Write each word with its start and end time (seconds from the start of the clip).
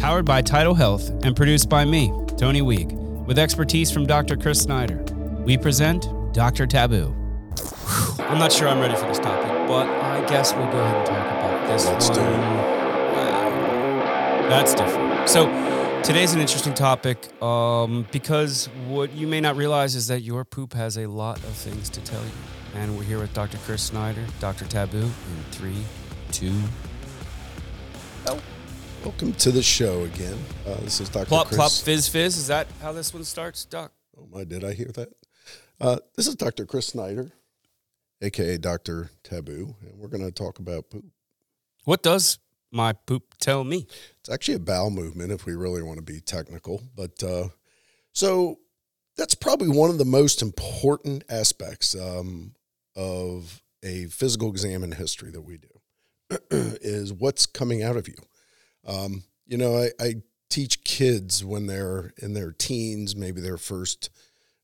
powered 0.00 0.24
by 0.24 0.40
TidalHealth 0.40 1.24
and 1.24 1.36
produced 1.36 1.68
by 1.68 1.84
me, 1.84 2.08
Tony 2.38 2.62
Weig, 2.62 2.90
with 3.26 3.38
expertise 3.38 3.90
from 3.90 4.06
Dr. 4.06 4.34
Chris 4.34 4.60
Snyder. 4.60 4.96
We 5.44 5.58
present 5.58 6.08
Dr. 6.32 6.66
Taboo. 6.66 7.14
I'm 8.18 8.38
not 8.38 8.50
sure 8.50 8.66
I'm 8.68 8.80
ready 8.80 8.94
for 8.94 9.06
this 9.06 9.18
topic, 9.18 9.68
but 9.68 9.86
I 9.86 10.26
guess 10.26 10.54
we'll 10.54 10.70
go 10.72 10.80
ahead 10.80 10.96
and 10.96 11.06
talk 11.06 11.26
about 11.26 11.68
this 11.68 11.86
Let's 11.86 12.08
one. 12.08 12.18
do 12.18 12.24
it. 12.24 12.38
Wow. 12.38 14.46
That's 14.48 14.74
different. 14.74 15.28
So 15.28 15.46
today's 16.02 16.32
an 16.32 16.40
interesting 16.40 16.72
topic 16.72 17.30
um, 17.42 18.06
because 18.10 18.70
what 18.86 19.12
you 19.12 19.26
may 19.26 19.42
not 19.42 19.56
realize 19.56 19.94
is 19.94 20.06
that 20.06 20.22
your 20.22 20.46
poop 20.46 20.72
has 20.72 20.96
a 20.96 21.06
lot 21.06 21.36
of 21.38 21.52
things 21.52 21.90
to 21.90 22.00
tell 22.00 22.22
you. 22.24 22.30
And 22.74 22.96
we're 22.96 23.04
here 23.04 23.18
with 23.18 23.34
Dr. 23.34 23.58
Chris 23.58 23.82
Snyder, 23.82 24.24
Dr. 24.38 24.64
Taboo, 24.64 24.98
in 24.98 25.12
three, 25.50 25.76
two, 26.32 26.54
Welcome 29.02 29.32
to 29.32 29.50
the 29.50 29.62
show 29.62 30.04
again. 30.04 30.36
Uh, 30.66 30.74
this 30.82 31.00
is 31.00 31.08
Dr. 31.08 31.24
plop, 31.24 31.46
Chris. 31.46 31.56
plop, 31.56 31.72
fizz, 31.72 32.08
fizz. 32.08 32.36
Is 32.36 32.46
that 32.48 32.66
how 32.82 32.92
this 32.92 33.14
one 33.14 33.24
starts, 33.24 33.64
Doc? 33.64 33.92
Oh 34.18 34.28
my, 34.30 34.44
did 34.44 34.62
I 34.62 34.74
hear 34.74 34.90
that? 34.94 35.08
Uh, 35.80 35.96
this 36.16 36.26
is 36.26 36.34
Dr. 36.34 36.66
Chris 36.66 36.88
Snyder, 36.88 37.32
aka 38.20 38.58
Dr. 38.58 39.10
Taboo, 39.22 39.74
and 39.80 39.98
we're 39.98 40.08
going 40.08 40.22
to 40.22 40.30
talk 40.30 40.58
about 40.58 40.90
poop. 40.90 41.06
What 41.84 42.02
does 42.02 42.38
my 42.70 42.92
poop 42.92 43.34
tell 43.38 43.64
me? 43.64 43.86
It's 44.20 44.28
actually 44.30 44.56
a 44.56 44.60
bowel 44.60 44.90
movement 44.90 45.32
if 45.32 45.46
we 45.46 45.54
really 45.54 45.82
want 45.82 45.96
to 45.96 46.04
be 46.04 46.20
technical. 46.20 46.82
But 46.94 47.22
uh, 47.22 47.48
so 48.12 48.58
that's 49.16 49.34
probably 49.34 49.70
one 49.70 49.88
of 49.88 49.96
the 49.96 50.04
most 50.04 50.42
important 50.42 51.24
aspects 51.30 51.94
um, 51.94 52.54
of 52.94 53.62
a 53.82 54.04
physical 54.06 54.50
exam 54.50 54.84
in 54.84 54.92
history 54.92 55.30
that 55.30 55.40
we 55.40 55.56
do 55.56 56.36
is 56.50 57.14
what's 57.14 57.46
coming 57.46 57.82
out 57.82 57.96
of 57.96 58.06
you. 58.06 58.16
Um, 58.86 59.24
you 59.46 59.56
know, 59.56 59.76
I, 59.76 59.90
I 60.00 60.14
teach 60.48 60.84
kids 60.84 61.44
when 61.44 61.66
they're 61.66 62.12
in 62.18 62.34
their 62.34 62.52
teens, 62.52 63.16
maybe 63.16 63.40
their 63.40 63.56
first 63.56 64.10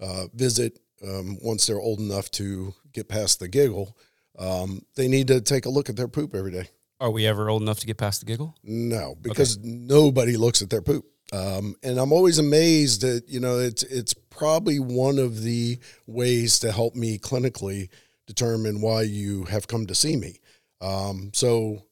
uh, 0.00 0.26
visit, 0.34 0.78
um, 1.06 1.38
once 1.42 1.66
they're 1.66 1.80
old 1.80 1.98
enough 1.98 2.30
to 2.32 2.74
get 2.92 3.08
past 3.08 3.40
the 3.40 3.48
giggle, 3.48 3.96
um, 4.38 4.82
they 4.94 5.08
need 5.08 5.28
to 5.28 5.40
take 5.40 5.66
a 5.66 5.70
look 5.70 5.88
at 5.88 5.96
their 5.96 6.08
poop 6.08 6.34
every 6.34 6.52
day. 6.52 6.68
Are 7.00 7.10
we 7.10 7.26
ever 7.26 7.50
old 7.50 7.62
enough 7.62 7.80
to 7.80 7.86
get 7.86 7.96
past 7.96 8.20
the 8.20 8.26
giggle? 8.26 8.56
No, 8.62 9.16
because 9.20 9.58
nobody 9.58 10.36
looks 10.36 10.62
at 10.62 10.70
their 10.70 10.82
poop. 10.82 11.04
Um, 11.32 11.74
and 11.82 11.98
I'm 11.98 12.12
always 12.12 12.38
amazed 12.38 13.00
that 13.00 13.28
you 13.28 13.40
know 13.40 13.58
it's 13.58 13.82
it's 13.84 14.12
probably 14.14 14.78
one 14.78 15.18
of 15.18 15.42
the 15.42 15.78
ways 16.06 16.58
to 16.60 16.70
help 16.70 16.94
me 16.94 17.18
clinically 17.18 17.88
determine 18.26 18.80
why 18.80 19.02
you 19.02 19.44
have 19.44 19.66
come 19.66 19.86
to 19.86 19.94
see 19.94 20.16
me. 20.16 20.40
Um, 20.80 21.30
so 21.32 21.82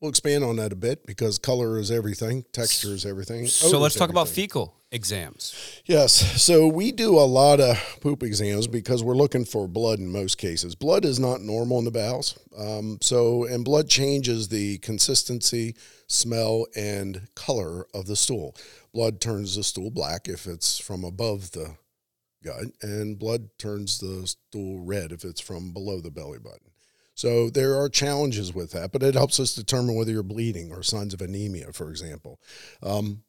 we'll 0.00 0.10
expand 0.10 0.44
on 0.44 0.56
that 0.56 0.72
a 0.72 0.76
bit 0.76 1.06
because 1.06 1.38
color 1.38 1.78
is 1.78 1.90
everything, 1.90 2.44
texture 2.52 2.94
is 2.94 3.06
everything. 3.06 3.46
So 3.46 3.78
let's 3.78 3.94
talk 3.94 4.10
about 4.10 4.28
fecal 4.28 4.74
exams. 4.92 5.54
Yes. 5.84 6.42
So 6.42 6.66
we 6.68 6.92
do 6.92 7.18
a 7.18 7.26
lot 7.26 7.60
of 7.60 7.76
poop 8.00 8.22
exams 8.22 8.66
because 8.66 9.02
we're 9.02 9.14
looking 9.14 9.44
for 9.44 9.66
blood 9.66 9.98
in 9.98 10.10
most 10.10 10.38
cases. 10.38 10.74
Blood 10.74 11.04
is 11.04 11.18
not 11.18 11.40
normal 11.40 11.78
in 11.78 11.84
the 11.84 11.90
bowels. 11.90 12.38
Um, 12.56 12.98
so, 13.00 13.44
and 13.44 13.64
blood 13.64 13.88
changes 13.88 14.48
the 14.48 14.78
consistency, 14.78 15.76
smell, 16.06 16.66
and 16.76 17.28
color 17.34 17.86
of 17.94 18.06
the 18.06 18.16
stool. 18.16 18.56
Blood 18.92 19.20
turns 19.20 19.56
the 19.56 19.64
stool 19.64 19.90
black 19.90 20.28
if 20.28 20.46
it's 20.46 20.78
from 20.78 21.04
above 21.04 21.52
the 21.52 21.76
gut, 22.44 22.66
and 22.80 23.18
blood 23.18 23.50
turns 23.58 23.98
the 23.98 24.26
stool 24.26 24.84
red 24.84 25.12
if 25.12 25.24
it's 25.24 25.40
from 25.40 25.72
below 25.72 26.00
the 26.00 26.10
belly 26.10 26.38
button. 26.38 26.70
So 27.16 27.48
there 27.48 27.74
are 27.74 27.88
challenges 27.88 28.54
with 28.54 28.72
that, 28.72 28.92
but 28.92 29.02
it 29.02 29.14
helps 29.14 29.40
us 29.40 29.54
determine 29.54 29.96
whether 29.96 30.12
you're 30.12 30.22
bleeding 30.22 30.70
or 30.70 30.82
signs 30.82 31.14
of 31.14 31.22
anemia, 31.22 31.72
for 31.72 31.90
example. 31.90 32.38
Um, 32.82 33.22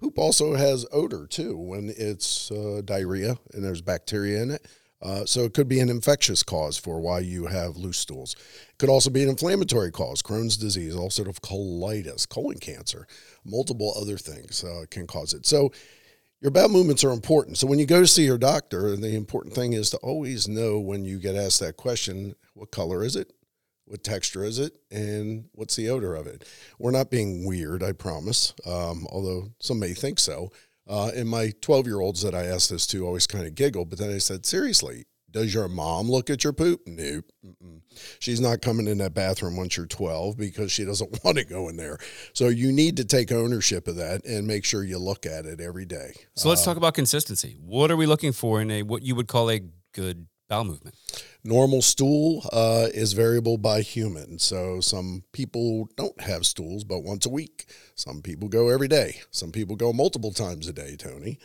Poop 0.00 0.18
also 0.18 0.54
has 0.54 0.84
odor 0.92 1.26
too 1.26 1.56
when 1.56 1.92
it's 1.96 2.50
uh, 2.50 2.80
diarrhea 2.84 3.36
and 3.52 3.62
there's 3.64 3.82
bacteria 3.82 4.42
in 4.42 4.50
it. 4.50 4.66
Uh, 5.02 5.24
so 5.24 5.44
it 5.44 5.54
could 5.54 5.68
be 5.68 5.80
an 5.80 5.88
infectious 5.88 6.42
cause 6.42 6.76
for 6.76 7.00
why 7.00 7.20
you 7.20 7.46
have 7.46 7.76
loose 7.76 7.98
stools. 7.98 8.34
It 8.34 8.78
could 8.78 8.90
also 8.90 9.08
be 9.08 9.22
an 9.22 9.30
inflammatory 9.30 9.90
cause, 9.90 10.20
Crohn's 10.20 10.58
disease, 10.58 10.94
ulcerative 10.94 11.40
colitis, 11.40 12.28
colon 12.28 12.58
cancer, 12.58 13.06
multiple 13.44 13.94
other 13.98 14.18
things 14.18 14.62
uh, 14.62 14.84
can 14.90 15.06
cause 15.06 15.32
it. 15.32 15.46
So 15.46 15.70
your 16.40 16.50
bowel 16.50 16.68
movements 16.68 17.04
are 17.04 17.10
important. 17.10 17.58
So 17.58 17.66
when 17.66 17.78
you 17.78 17.86
go 17.86 18.00
to 18.00 18.06
see 18.06 18.24
your 18.24 18.38
doctor, 18.38 18.96
the 18.96 19.14
important 19.14 19.54
thing 19.54 19.74
is 19.74 19.90
to 19.90 19.98
always 19.98 20.48
know 20.48 20.78
when 20.78 21.04
you 21.04 21.18
get 21.18 21.36
asked 21.36 21.60
that 21.60 21.76
question, 21.76 22.34
what 22.54 22.70
color 22.70 23.04
is 23.04 23.14
it? 23.14 23.32
What 23.84 24.04
texture 24.04 24.44
is 24.44 24.58
it? 24.58 24.78
And 24.90 25.48
what's 25.52 25.76
the 25.76 25.90
odor 25.90 26.14
of 26.14 26.26
it? 26.26 26.46
We're 26.78 26.92
not 26.92 27.10
being 27.10 27.44
weird, 27.44 27.82
I 27.82 27.92
promise, 27.92 28.54
um, 28.64 29.06
although 29.10 29.50
some 29.58 29.80
may 29.80 29.92
think 29.92 30.18
so. 30.18 30.50
Uh, 30.88 31.10
and 31.14 31.28
my 31.28 31.52
12 31.60 31.86
year 31.86 32.00
olds 32.00 32.22
that 32.22 32.34
I 32.34 32.46
asked 32.46 32.70
this 32.70 32.86
to 32.88 33.06
always 33.06 33.26
kind 33.26 33.46
of 33.46 33.54
giggle, 33.54 33.84
but 33.84 33.98
then 33.98 34.10
I 34.10 34.18
said, 34.18 34.46
seriously, 34.46 35.04
does 35.30 35.54
your 35.54 35.68
mom 35.68 36.10
look 36.10 36.30
at 36.30 36.44
your 36.44 36.52
poop? 36.52 36.80
Nope. 36.86 37.24
Mm-mm. 37.46 37.80
She's 38.18 38.40
not 38.40 38.62
coming 38.62 38.86
in 38.86 38.98
that 38.98 39.14
bathroom 39.14 39.56
once 39.56 39.76
you're 39.76 39.86
12 39.86 40.36
because 40.36 40.72
she 40.72 40.84
doesn't 40.84 41.18
want 41.24 41.38
to 41.38 41.44
go 41.44 41.68
in 41.68 41.76
there. 41.76 41.98
So 42.32 42.48
you 42.48 42.72
need 42.72 42.96
to 42.98 43.04
take 43.04 43.32
ownership 43.32 43.88
of 43.88 43.96
that 43.96 44.24
and 44.24 44.46
make 44.46 44.64
sure 44.64 44.84
you 44.84 44.98
look 44.98 45.26
at 45.26 45.46
it 45.46 45.60
every 45.60 45.84
day. 45.84 46.12
So 46.34 46.48
let's 46.48 46.64
talk 46.64 46.76
about 46.76 46.94
consistency. 46.94 47.58
What 47.60 47.90
are 47.90 47.96
we 47.96 48.06
looking 48.06 48.32
for 48.32 48.60
in 48.60 48.70
a 48.70 48.82
what 48.82 49.02
you 49.02 49.14
would 49.14 49.28
call 49.28 49.50
a 49.50 49.60
good 49.92 50.26
bowel 50.48 50.64
movement? 50.64 50.96
Normal 51.42 51.80
stool 51.80 52.46
uh, 52.52 52.88
is 52.92 53.14
variable 53.14 53.56
by 53.56 53.80
human. 53.80 54.38
So 54.38 54.80
some 54.80 55.24
people 55.32 55.88
don't 55.96 56.20
have 56.20 56.44
stools 56.44 56.84
but 56.84 57.00
once 57.00 57.24
a 57.24 57.30
week. 57.30 57.66
Some 57.94 58.20
people 58.20 58.48
go 58.48 58.68
every 58.68 58.88
day. 58.88 59.20
Some 59.30 59.52
people 59.52 59.76
go 59.76 59.92
multiple 59.92 60.32
times 60.32 60.68
a 60.68 60.72
day, 60.72 60.96
Tony. 60.96 61.38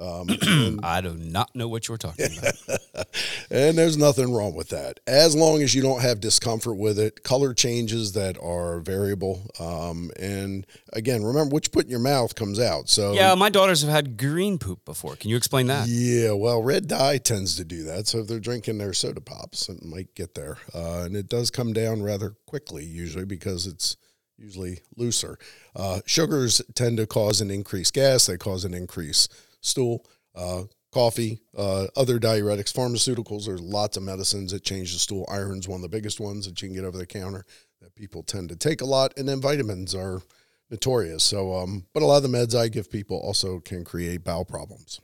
Um, 0.00 0.28
and, 0.42 0.80
I 0.84 1.00
do 1.00 1.14
not 1.14 1.54
know 1.54 1.68
what 1.68 1.86
you're 1.86 1.98
talking 1.98 2.30
about. 2.38 3.06
and 3.50 3.76
there's 3.76 3.96
nothing 3.96 4.32
wrong 4.32 4.54
with 4.54 4.70
that. 4.70 5.00
As 5.06 5.36
long 5.36 5.62
as 5.62 5.74
you 5.74 5.82
don't 5.82 6.00
have 6.00 6.20
discomfort 6.20 6.76
with 6.76 6.98
it, 6.98 7.22
color 7.22 7.52
changes 7.52 8.12
that 8.12 8.38
are 8.42 8.80
variable. 8.80 9.42
Um, 9.58 10.10
and 10.18 10.66
again, 10.92 11.22
remember 11.22 11.52
what 11.52 11.66
you 11.66 11.70
put 11.70 11.84
in 11.84 11.90
your 11.90 12.00
mouth 12.00 12.34
comes 12.34 12.58
out. 12.58 12.88
So 12.88 13.12
yeah, 13.12 13.34
my 13.34 13.50
daughters 13.50 13.82
have 13.82 13.90
had 13.90 14.16
green 14.16 14.58
poop 14.58 14.84
before. 14.84 15.16
Can 15.16 15.30
you 15.30 15.36
explain 15.36 15.66
that? 15.66 15.86
Yeah, 15.88 16.32
well, 16.32 16.62
red 16.62 16.88
dye 16.88 17.18
tends 17.18 17.56
to 17.56 17.64
do 17.64 17.84
that. 17.84 18.06
So 18.06 18.20
if 18.20 18.28
they're 18.28 18.40
drinking 18.40 18.78
their 18.78 18.94
soda 18.94 19.20
pops, 19.20 19.68
it 19.68 19.84
might 19.84 20.14
get 20.14 20.34
there. 20.34 20.56
Uh, 20.74 21.02
and 21.04 21.16
it 21.16 21.28
does 21.28 21.50
come 21.50 21.72
down 21.72 22.02
rather 22.02 22.36
quickly, 22.46 22.84
usually, 22.84 23.26
because 23.26 23.66
it's 23.66 23.96
usually 24.38 24.80
looser. 24.96 25.38
Uh, 25.76 26.00
sugars 26.06 26.62
tend 26.74 26.96
to 26.96 27.06
cause 27.06 27.40
an 27.40 27.50
increased 27.50 27.92
gas, 27.92 28.26
they 28.26 28.38
cause 28.38 28.64
an 28.64 28.72
increased 28.72 29.32
stool. 29.60 30.06
Uh, 30.34 30.64
coffee, 30.92 31.40
uh, 31.56 31.86
other 31.96 32.18
diuretics, 32.18 32.72
pharmaceuticals, 32.72 33.46
there's 33.46 33.60
lots 33.60 33.96
of 33.96 34.02
medicines 34.02 34.52
that 34.52 34.64
change 34.64 34.92
the 34.92 34.98
stool. 34.98 35.24
Iron's 35.30 35.68
one 35.68 35.76
of 35.76 35.82
the 35.82 35.88
biggest 35.88 36.20
ones 36.20 36.46
that 36.46 36.60
you 36.60 36.68
can 36.68 36.74
get 36.74 36.84
over 36.84 36.98
the 36.98 37.06
counter 37.06 37.44
that 37.80 37.94
people 37.94 38.22
tend 38.22 38.48
to 38.48 38.56
take 38.56 38.80
a 38.80 38.84
lot. 38.86 39.12
And 39.16 39.28
then 39.28 39.40
vitamins 39.40 39.94
are 39.94 40.22
notorious. 40.70 41.24
So, 41.24 41.54
um, 41.54 41.86
but 41.92 42.02
a 42.02 42.06
lot 42.06 42.22
of 42.24 42.30
the 42.30 42.36
meds 42.36 42.54
I 42.54 42.68
give 42.68 42.90
people 42.90 43.18
also 43.18 43.60
can 43.60 43.84
create 43.84 44.24
bowel 44.24 44.44
problems. 44.44 45.00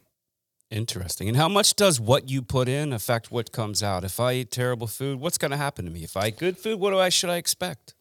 Interesting. 0.70 1.28
And 1.28 1.36
how 1.36 1.48
much 1.48 1.76
does 1.76 2.00
what 2.00 2.28
you 2.28 2.42
put 2.42 2.68
in 2.68 2.92
affect 2.92 3.30
what 3.30 3.52
comes 3.52 3.82
out? 3.82 4.02
If 4.02 4.18
I 4.18 4.34
eat 4.34 4.50
terrible 4.50 4.88
food, 4.88 5.20
what's 5.20 5.38
going 5.38 5.52
to 5.52 5.56
happen 5.56 5.84
to 5.84 5.90
me? 5.90 6.02
If 6.02 6.16
I 6.16 6.28
eat 6.28 6.38
good 6.38 6.58
food, 6.58 6.80
what 6.80 6.90
do 6.90 6.98
I 6.98 7.08
should 7.08 7.30
I 7.30 7.36
expect? 7.36 7.94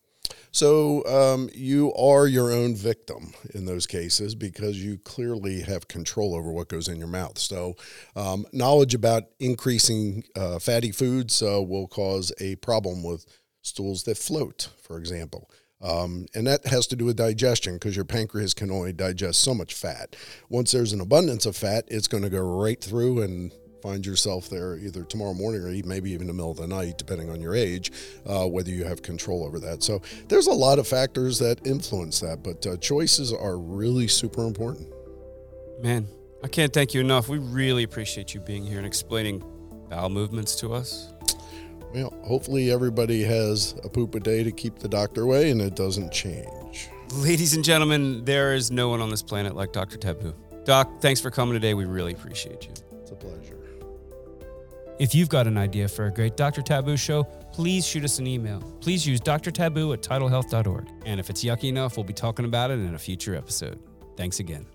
So 0.52 1.06
um, 1.06 1.50
you 1.53 1.94
are 1.94 2.28
your 2.28 2.52
own 2.52 2.75
victim 2.75 3.34
in 3.53 3.66
those 3.66 3.86
cases 3.86 4.36
because 4.36 4.84
you 4.84 4.97
clearly 5.00 5.62
have 5.62 5.88
control 5.88 6.36
over 6.36 6.52
what 6.52 6.69
goes 6.69 6.88
in 6.88 6.97
your 6.97 7.08
mouth. 7.08 7.38
So 7.38 7.75
um, 8.16 8.46
knowledge 8.53 8.96
about 8.96 9.24
increasing 9.40 10.24
uh, 10.35 10.59
fatty 10.59 10.91
foods 10.91 11.41
uh, 11.41 11.62
will 11.62 11.88
cause 11.88 12.31
a 12.40 12.56
problem 12.58 13.03
with 13.03 13.25
stools 13.62 14.03
that 14.03 14.18
float, 14.18 14.69
for 14.81 14.97
example. 14.97 15.50
Um, 15.81 16.25
and 16.34 16.47
that 16.47 16.66
has 16.68 16.88
to 16.88 16.96
do 16.96 17.06
with 17.06 17.18
digestion 17.18 17.74
because 17.75 17.96
your 17.96 18.06
pancreas 18.06 18.53
can 18.53 18.72
only 18.72 18.94
digest 18.94 19.41
so 19.41 19.53
much 19.53 19.73
fat. 19.73 20.16
Once 20.50 20.72
there's 20.72 20.94
an 20.94 21.02
abundance 21.02 21.46
of 21.46 21.55
fat, 21.55 21.85
it's 21.90 22.08
going 22.08 22.23
to 22.23 22.29
go 22.29 22.40
right 22.40 22.82
through 22.82 23.22
and 23.22 23.52
find 23.85 24.05
yourself 24.05 24.49
there 24.49 24.78
either 24.78 25.03
tomorrow 25.03 25.34
morning 25.34 25.61
or 25.61 25.87
maybe 25.87 26.09
even 26.11 26.22
in 26.22 26.28
the 26.28 26.34
middle 26.34 26.49
of 26.49 26.58
the 26.58 26.67
night, 26.67 26.97
depending 26.97 27.29
on 27.29 27.40
your 27.40 27.53
age, 27.53 27.91
uh, 28.26 28.46
whether 28.46 28.72
you 28.72 28.84
have 28.84 29.03
control 29.03 29.46
over 29.46 29.59
that. 29.59 29.84
So 29.84 30.02
there's 30.28 30.47
a 30.47 30.53
lot 30.53 30.79
of 30.79 30.87
factors 30.87 31.37
that 31.40 31.66
influence 31.67 32.20
that, 32.22 32.41
but 32.41 32.66
uh, 32.66 32.78
choices 32.78 33.32
are 33.32 33.59
really 33.59 34.08
super 34.08 34.46
important. 34.46 34.91
Man, 35.82 36.08
I 36.43 36.47
can't 36.47 36.73
thank 36.73 36.96
you 36.96 37.02
enough. 37.02 37.29
We 37.29 37.37
really 37.37 37.84
appreciate 37.84 38.34
you 38.34 38.40
being 38.40 38.66
here 38.66 38.78
and 38.78 38.87
explaining 38.87 39.43
bowel 39.90 40.09
movements 40.09 40.55
to 40.58 40.73
us. 40.73 41.14
Well, 41.93 42.14
hopefully 42.23 42.72
everybody 42.72 43.23
has 43.23 43.76
a 43.84 43.90
poop 43.90 44.16
a 44.16 44.20
day 44.20 44.43
to 44.43 44.52
keep 44.52 44.79
the 44.79 44.88
doctor 44.88 45.22
away 45.22 45.52
and 45.52 45.61
it 45.61 45.76
doesn't 45.76 46.11
change. 46.11 46.90
Ladies 47.14 47.53
and 47.53 47.64
gentlemen, 47.64 48.26
there 48.26 48.55
is 48.55 48.72
no 48.72 48.90
one 48.90 48.99
on 48.99 49.11
this 49.11 49.22
planet 49.22 49.55
like 49.55 49.73
Dr. 49.73 49.97
Taboo. 49.97 50.34
Doc, 50.64 50.90
thanks 51.02 51.22
for 51.22 51.29
coming 51.29 51.53
today. 51.53 51.76
We 51.76 51.85
really 51.85 52.14
appreciate 52.14 52.66
you. 52.66 52.73
It's 53.02 53.11
a 53.11 53.16
pleasure. 53.16 53.54
If 54.97 55.14
you've 55.14 55.28
got 55.28 55.46
an 55.46 55.58
idea 55.58 55.90
for 55.90 56.06
a 56.06 56.12
great 56.12 56.38
Dr. 56.38 56.62
Taboo 56.62 56.96
show, 56.96 57.26
please 57.52 57.86
shoot 57.86 58.06
us 58.06 58.20
an 58.20 58.28
email. 58.28 58.62
Please 58.80 59.06
use 59.06 59.20
drtaboo 59.20 59.94
at 59.94 60.02
tidalhealth.org. 60.02 60.88
And 61.06 61.20
if 61.20 61.30
it's 61.30 61.44
yucky 61.44 61.66
enough, 61.66 61.97
we'll 61.97 62.06
be 62.06 62.14
talking 62.14 62.46
about 62.46 62.72
it 62.72 62.80
in 62.80 62.96
a 62.96 62.97
future 62.97 63.36
episode. 63.36 63.78
Thanks 64.16 64.40
again. 64.40 64.66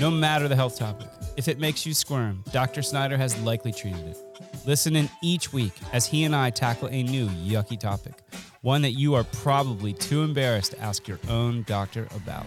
No 0.00 0.10
matter 0.10 0.48
the 0.48 0.56
health 0.56 0.76
topic, 0.76 1.06
if 1.36 1.46
it 1.46 1.60
makes 1.60 1.86
you 1.86 1.94
squirm, 1.94 2.42
Dr. 2.50 2.82
Snyder 2.82 3.16
has 3.16 3.40
likely 3.42 3.72
treated 3.72 4.04
it. 4.04 4.18
Listen 4.66 4.96
in 4.96 5.08
each 5.22 5.52
week 5.52 5.74
as 5.92 6.06
he 6.06 6.24
and 6.24 6.34
I 6.34 6.50
tackle 6.50 6.88
a 6.88 7.02
new 7.04 7.28
yucky 7.28 7.78
topic, 7.78 8.14
one 8.62 8.82
that 8.82 8.92
you 8.92 9.14
are 9.14 9.24
probably 9.24 9.92
too 9.92 10.22
embarrassed 10.22 10.72
to 10.72 10.80
ask 10.80 11.06
your 11.06 11.20
own 11.28 11.62
doctor 11.68 12.08
about. 12.16 12.46